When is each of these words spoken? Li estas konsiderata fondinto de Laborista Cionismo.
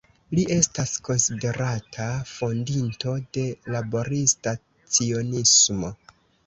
Li 0.37 0.43
estas 0.53 0.93
konsiderata 1.09 2.09
fondinto 2.31 3.15
de 3.39 3.47
Laborista 3.77 4.59
Cionismo. 4.61 5.99